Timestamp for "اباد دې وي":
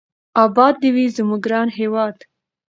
0.43-1.05